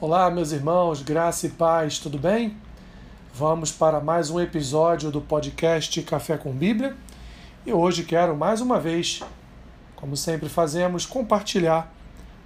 Olá, 0.00 0.30
meus 0.30 0.52
irmãos, 0.52 1.02
graça 1.02 1.48
e 1.48 1.50
paz, 1.50 1.98
tudo 1.98 2.16
bem? 2.16 2.56
Vamos 3.34 3.72
para 3.72 3.98
mais 3.98 4.30
um 4.30 4.38
episódio 4.38 5.10
do 5.10 5.20
podcast 5.20 6.00
Café 6.02 6.38
com 6.38 6.52
Bíblia 6.52 6.96
e 7.66 7.72
hoje 7.72 8.04
quero 8.04 8.36
mais 8.36 8.60
uma 8.60 8.78
vez, 8.78 9.20
como 9.96 10.16
sempre 10.16 10.48
fazemos, 10.48 11.04
compartilhar 11.04 11.92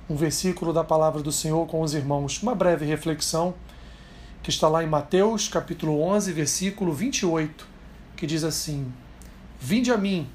um 0.08 0.16
versículo 0.16 0.72
da 0.72 0.82
palavra 0.82 1.22
do 1.22 1.30
Senhor 1.30 1.66
com 1.66 1.82
os 1.82 1.92
irmãos, 1.92 2.42
uma 2.42 2.54
breve 2.54 2.86
reflexão 2.86 3.52
que 4.42 4.48
está 4.48 4.66
lá 4.66 4.82
em 4.82 4.88
Mateus, 4.88 5.46
capítulo 5.46 6.00
11, 6.00 6.32
versículo 6.32 6.90
28, 6.94 7.66
que 8.16 8.26
diz 8.26 8.44
assim: 8.44 8.90
Vinde 9.60 9.92
a 9.92 9.98
mim, 9.98 10.26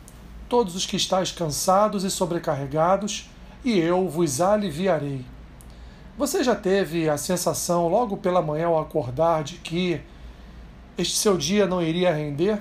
todos 0.48 0.76
os 0.76 0.86
que 0.86 0.96
estáis 0.96 1.32
cansados 1.32 2.04
e 2.04 2.12
sobrecarregados, 2.12 3.28
e 3.66 3.76
eu 3.76 4.08
vos 4.08 4.40
aliviarei. 4.40 5.26
Você 6.18 6.44
já 6.44 6.56
teve 6.56 7.08
a 7.08 7.16
sensação, 7.16 7.88
logo 7.88 8.18
pela 8.18 8.42
manhã 8.42 8.66
ao 8.66 8.80
acordar, 8.80 9.44
de 9.44 9.58
que 9.58 10.02
este 10.98 11.16
seu 11.16 11.38
dia 11.38 11.68
não 11.68 11.80
iria 11.80 12.12
render? 12.12 12.60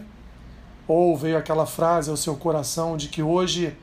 Ou 0.87 1.17
veio 1.17 1.39
aquela 1.39 1.65
frase 1.65 2.11
ao 2.11 2.19
seu 2.19 2.37
coração 2.37 2.99
de 2.99 3.09
que 3.09 3.23
hoje, 3.23 3.75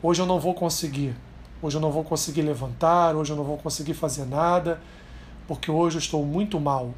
hoje 0.00 0.22
eu 0.22 0.26
não 0.26 0.38
vou 0.38 0.54
conseguir, 0.54 1.16
hoje 1.60 1.76
eu 1.76 1.80
não 1.80 1.90
vou 1.90 2.04
conseguir 2.04 2.42
levantar, 2.42 3.16
hoje 3.16 3.32
eu 3.32 3.36
não 3.36 3.42
vou 3.42 3.56
conseguir 3.56 3.94
fazer 3.94 4.26
nada, 4.26 4.80
porque 5.48 5.72
hoje 5.72 5.96
eu 5.96 6.00
estou 6.00 6.24
muito 6.24 6.60
mal. 6.60 6.94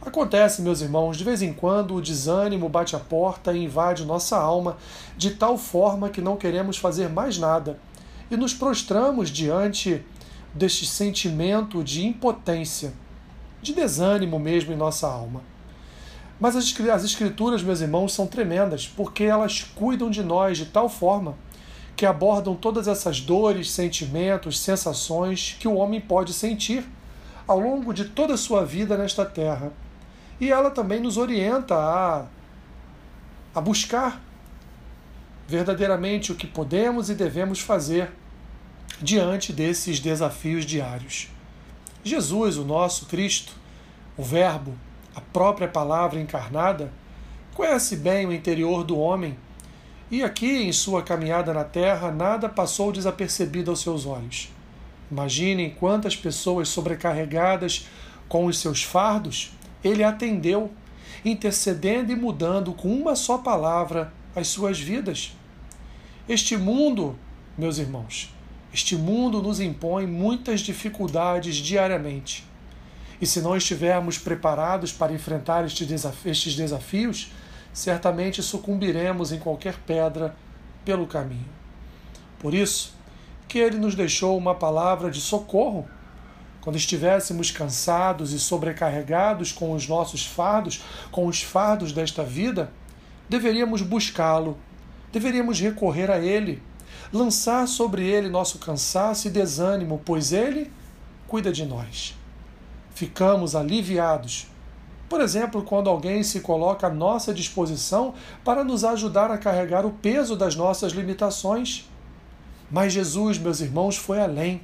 Acontece, 0.00 0.62
meus 0.62 0.80
irmãos, 0.80 1.14
de 1.14 1.24
vez 1.24 1.42
em 1.42 1.52
quando 1.52 1.94
o 1.94 2.00
desânimo 2.00 2.70
bate 2.70 2.96
a 2.96 3.00
porta 3.00 3.52
e 3.52 3.64
invade 3.64 4.06
nossa 4.06 4.38
alma 4.38 4.78
de 5.14 5.32
tal 5.32 5.58
forma 5.58 6.08
que 6.08 6.22
não 6.22 6.38
queremos 6.38 6.78
fazer 6.78 7.10
mais 7.10 7.36
nada 7.36 7.78
e 8.30 8.36
nos 8.36 8.54
prostramos 8.54 9.28
diante 9.28 10.02
deste 10.54 10.86
sentimento 10.86 11.82
de 11.82 12.06
impotência, 12.06 12.92
de 13.60 13.72
desânimo 13.72 14.38
mesmo 14.38 14.72
em 14.72 14.76
nossa 14.76 15.08
alma. 15.08 15.42
Mas 16.38 16.56
as 16.56 17.04
Escrituras, 17.04 17.62
meus 17.62 17.80
irmãos, 17.80 18.12
são 18.12 18.26
tremendas, 18.26 18.86
porque 18.86 19.24
elas 19.24 19.62
cuidam 19.62 20.10
de 20.10 20.22
nós 20.22 20.58
de 20.58 20.66
tal 20.66 20.88
forma 20.88 21.36
que 21.96 22.04
abordam 22.04 22.54
todas 22.56 22.88
essas 22.88 23.20
dores, 23.20 23.70
sentimentos, 23.70 24.58
sensações 24.58 25.56
que 25.58 25.68
o 25.68 25.74
homem 25.74 26.00
pode 26.00 26.32
sentir 26.32 26.84
ao 27.46 27.58
longo 27.58 27.92
de 27.92 28.06
toda 28.06 28.34
a 28.34 28.38
sua 28.38 28.64
vida 28.64 28.96
nesta 28.96 29.24
terra. 29.24 29.72
E 30.40 30.50
ela 30.50 30.70
também 30.70 31.00
nos 31.00 31.16
orienta 31.16 31.76
a, 31.76 32.26
a 33.54 33.60
buscar 33.60 34.20
verdadeiramente 35.46 36.32
o 36.32 36.34
que 36.34 36.46
podemos 36.46 37.10
e 37.10 37.14
devemos 37.14 37.60
fazer 37.60 38.10
diante 39.00 39.52
desses 39.52 40.00
desafios 40.00 40.64
diários. 40.64 41.28
Jesus, 42.02 42.56
o 42.56 42.64
nosso 42.64 43.06
Cristo, 43.06 43.54
o 44.16 44.22
Verbo, 44.22 44.74
a 45.14 45.20
própria 45.20 45.68
palavra 45.68 46.20
encarnada, 46.20 46.92
conhece 47.54 47.96
bem 47.96 48.26
o 48.26 48.32
interior 48.32 48.84
do 48.84 48.98
homem 48.98 49.36
e 50.10 50.22
aqui 50.22 50.62
em 50.62 50.72
sua 50.72 51.02
caminhada 51.02 51.52
na 51.54 51.64
terra 51.64 52.10
nada 52.10 52.48
passou 52.48 52.92
desapercebido 52.92 53.70
aos 53.70 53.80
seus 53.80 54.06
olhos. 54.06 54.50
Imaginem 55.10 55.70
quantas 55.70 56.16
pessoas 56.16 56.68
sobrecarregadas 56.68 57.86
com 58.28 58.46
os 58.46 58.58
seus 58.58 58.82
fardos 58.82 59.52
ele 59.82 60.02
atendeu, 60.02 60.70
intercedendo 61.24 62.10
e 62.10 62.16
mudando 62.16 62.72
com 62.72 62.88
uma 62.88 63.14
só 63.14 63.38
palavra 63.38 64.12
as 64.34 64.48
suas 64.48 64.80
vidas. 64.80 65.36
Este 66.28 66.56
mundo, 66.56 67.18
meus 67.56 67.78
irmãos, 67.78 68.33
este 68.74 68.96
mundo 68.96 69.40
nos 69.40 69.60
impõe 69.60 70.04
muitas 70.04 70.58
dificuldades 70.58 71.54
diariamente. 71.54 72.44
E 73.20 73.26
se 73.26 73.40
não 73.40 73.56
estivermos 73.56 74.18
preparados 74.18 74.92
para 74.92 75.12
enfrentar 75.12 75.64
estes 75.64 76.56
desafios, 76.56 77.30
certamente 77.72 78.42
sucumbiremos 78.42 79.30
em 79.30 79.38
qualquer 79.38 79.76
pedra 79.86 80.34
pelo 80.84 81.06
caminho. 81.06 81.48
Por 82.40 82.52
isso, 82.52 82.92
que 83.46 83.60
ele 83.60 83.78
nos 83.78 83.94
deixou 83.94 84.36
uma 84.36 84.56
palavra 84.56 85.08
de 85.08 85.20
socorro 85.20 85.88
quando 86.60 86.74
estivéssemos 86.74 87.52
cansados 87.52 88.32
e 88.32 88.40
sobrecarregados 88.40 89.52
com 89.52 89.70
os 89.70 89.86
nossos 89.86 90.26
fardos, 90.26 90.82
com 91.12 91.28
os 91.28 91.40
fardos 91.40 91.92
desta 91.92 92.24
vida, 92.24 92.72
deveríamos 93.28 93.82
buscá-lo, 93.82 94.58
deveríamos 95.12 95.60
recorrer 95.60 96.10
a 96.10 96.18
ele 96.18 96.60
lançar 97.12 97.66
sobre 97.68 98.06
ele 98.06 98.28
nosso 98.28 98.58
cansaço 98.58 99.28
e 99.28 99.30
desânimo, 99.30 100.00
pois 100.04 100.32
ele 100.32 100.72
cuida 101.26 101.52
de 101.52 101.64
nós. 101.64 102.14
Ficamos 102.94 103.56
aliviados. 103.56 104.46
Por 105.08 105.20
exemplo, 105.20 105.62
quando 105.62 105.90
alguém 105.90 106.22
se 106.22 106.40
coloca 106.40 106.86
à 106.86 106.90
nossa 106.90 107.32
disposição 107.34 108.14
para 108.44 108.64
nos 108.64 108.84
ajudar 108.84 109.30
a 109.30 109.38
carregar 109.38 109.84
o 109.84 109.90
peso 109.90 110.34
das 110.36 110.56
nossas 110.56 110.92
limitações. 110.92 111.88
Mas 112.70 112.92
Jesus, 112.92 113.38
meus 113.38 113.60
irmãos, 113.60 113.96
foi 113.96 114.20
além. 114.20 114.60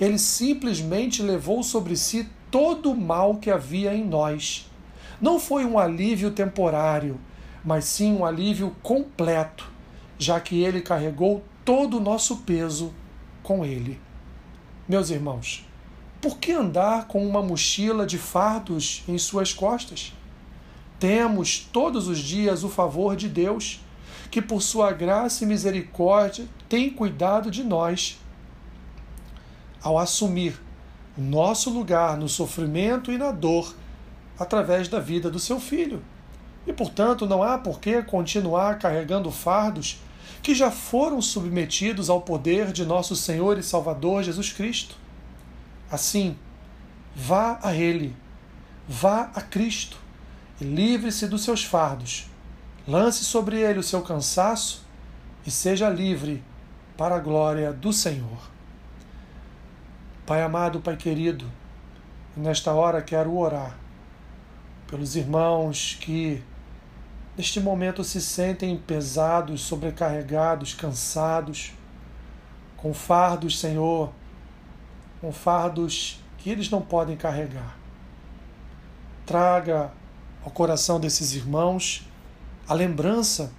Ele 0.00 0.18
simplesmente 0.18 1.22
levou 1.22 1.62
sobre 1.62 1.96
si 1.96 2.28
todo 2.50 2.92
o 2.92 2.96
mal 2.96 3.36
que 3.36 3.50
havia 3.50 3.94
em 3.94 4.04
nós. 4.04 4.70
Não 5.20 5.40
foi 5.40 5.64
um 5.64 5.78
alívio 5.78 6.30
temporário, 6.30 7.18
mas 7.64 7.84
sim 7.86 8.14
um 8.14 8.24
alívio 8.24 8.76
completo, 8.82 9.70
já 10.18 10.40
que 10.40 10.62
ele 10.62 10.80
carregou 10.80 11.42
todo 11.64 11.96
o 11.96 12.00
nosso 12.00 12.38
peso 12.38 12.92
com 13.42 13.64
ele. 13.64 14.00
Meus 14.88 15.10
irmãos, 15.10 15.66
por 16.20 16.38
que 16.38 16.52
andar 16.52 17.06
com 17.06 17.26
uma 17.26 17.42
mochila 17.42 18.06
de 18.06 18.18
fardos 18.18 19.02
em 19.06 19.18
suas 19.18 19.52
costas? 19.52 20.12
Temos 20.98 21.58
todos 21.58 22.08
os 22.08 22.18
dias 22.18 22.64
o 22.64 22.68
favor 22.68 23.16
de 23.16 23.28
Deus, 23.28 23.80
que 24.30 24.40
por 24.40 24.62
sua 24.62 24.92
graça 24.92 25.44
e 25.44 25.46
misericórdia 25.46 26.46
tem 26.68 26.90
cuidado 26.90 27.50
de 27.50 27.62
nós. 27.62 28.18
Ao 29.82 29.98
assumir 29.98 30.60
o 31.16 31.20
nosso 31.20 31.70
lugar 31.70 32.16
no 32.16 32.28
sofrimento 32.28 33.12
e 33.12 33.18
na 33.18 33.30
dor 33.30 33.74
através 34.38 34.88
da 34.88 34.98
vida 34.98 35.30
do 35.30 35.38
seu 35.38 35.60
filho. 35.60 36.02
E, 36.66 36.72
portanto, 36.72 37.26
não 37.26 37.42
há 37.42 37.56
por 37.58 37.78
que 37.78 38.02
continuar 38.02 38.78
carregando 38.78 39.30
fardos 39.30 40.00
que 40.42 40.54
já 40.54 40.70
foram 40.70 41.20
submetidos 41.20 42.08
ao 42.08 42.22
poder 42.22 42.72
de 42.72 42.84
nosso 42.84 43.16
Senhor 43.16 43.58
e 43.58 43.62
Salvador 43.62 44.22
Jesus 44.22 44.52
Cristo. 44.52 44.96
Assim, 45.90 46.36
vá 47.14 47.58
a 47.62 47.74
Ele, 47.74 48.14
vá 48.88 49.30
a 49.34 49.40
Cristo 49.40 49.98
e 50.60 50.64
livre-se 50.64 51.26
dos 51.26 51.44
seus 51.44 51.64
fardos. 51.64 52.26
Lance 52.86 53.24
sobre 53.24 53.60
ele 53.60 53.80
o 53.80 53.82
seu 53.82 54.02
cansaço 54.02 54.84
e 55.44 55.50
seja 55.50 55.88
livre 55.88 56.42
para 56.96 57.16
a 57.16 57.20
glória 57.20 57.72
do 57.72 57.92
Senhor. 57.92 58.38
Pai 60.24 60.42
amado, 60.42 60.80
Pai 60.80 60.96
querido, 60.96 61.50
nesta 62.36 62.72
hora 62.72 63.02
quero 63.02 63.36
orar 63.36 63.76
pelos 64.86 65.16
irmãos 65.16 65.98
que 66.00 66.42
neste 67.36 67.60
momento 67.60 68.02
se 68.02 68.20
sentem 68.20 68.76
pesados, 68.76 69.60
sobrecarregados, 69.62 70.72
cansados, 70.72 71.72
com 72.76 72.94
fardos, 72.94 73.58
Senhor, 73.58 74.12
com 75.20 75.32
fardos 75.32 76.20
que 76.38 76.50
eles 76.50 76.70
não 76.70 76.80
podem 76.80 77.16
carregar. 77.16 77.76
Traga 79.26 79.90
ao 80.44 80.50
coração 80.50 80.98
desses 80.98 81.34
irmãos 81.34 82.06
a 82.68 82.74
lembrança 82.74 83.52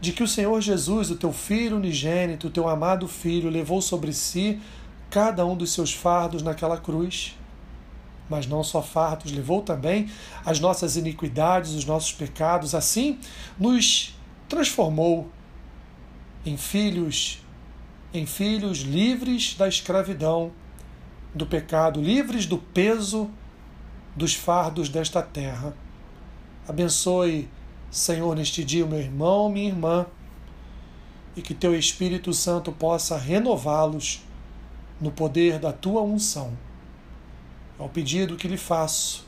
de 0.00 0.12
que 0.12 0.22
o 0.22 0.28
Senhor 0.28 0.60
Jesus, 0.60 1.10
o 1.10 1.16
teu 1.16 1.32
filho 1.32 1.76
unigênito, 1.76 2.48
o 2.48 2.50
teu 2.50 2.68
amado 2.68 3.08
filho, 3.08 3.48
levou 3.48 3.80
sobre 3.80 4.12
si 4.12 4.60
cada 5.08 5.46
um 5.46 5.56
dos 5.56 5.72
seus 5.72 5.92
fardos 5.92 6.42
naquela 6.42 6.76
cruz 6.76 7.36
mas 8.32 8.46
não 8.46 8.64
só 8.64 8.80
fartos, 8.80 9.30
levou 9.30 9.60
também 9.60 10.08
as 10.42 10.58
nossas 10.58 10.96
iniquidades, 10.96 11.72
os 11.72 11.84
nossos 11.84 12.12
pecados, 12.12 12.74
assim 12.74 13.18
nos 13.58 14.16
transformou 14.48 15.30
em 16.46 16.56
filhos, 16.56 17.44
em 18.12 18.24
filhos 18.24 18.78
livres 18.78 19.54
da 19.54 19.68
escravidão, 19.68 20.50
do 21.34 21.46
pecado, 21.46 22.00
livres 22.00 22.46
do 22.46 22.56
peso 22.56 23.30
dos 24.16 24.34
fardos 24.34 24.88
desta 24.88 25.20
terra. 25.20 25.76
Abençoe, 26.66 27.50
Senhor, 27.90 28.34
neste 28.34 28.64
dia 28.64 28.86
meu 28.86 28.98
irmão, 28.98 29.50
minha 29.50 29.68
irmã, 29.68 30.06
e 31.36 31.42
que 31.42 31.52
teu 31.52 31.78
Espírito 31.78 32.32
Santo 32.32 32.72
possa 32.72 33.18
renová-los 33.18 34.22
no 34.98 35.10
poder 35.10 35.58
da 35.58 35.70
tua 35.70 36.00
unção 36.00 36.56
ao 37.82 37.88
pedido 37.88 38.36
que 38.36 38.48
lhe 38.48 38.56
faço, 38.56 39.26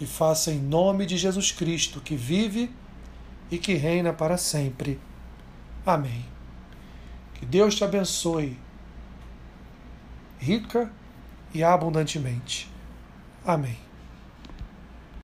e 0.00 0.06
faça 0.06 0.50
em 0.50 0.58
nome 0.58 1.04
de 1.04 1.16
Jesus 1.16 1.52
Cristo, 1.52 2.00
que 2.00 2.16
vive 2.16 2.72
e 3.50 3.58
que 3.58 3.74
reina 3.74 4.12
para 4.12 4.38
sempre. 4.38 4.98
Amém. 5.84 6.24
Que 7.34 7.44
Deus 7.44 7.74
te 7.74 7.84
abençoe, 7.84 8.58
rica 10.38 10.90
e 11.52 11.62
abundantemente. 11.62 12.70
Amém. 13.44 13.89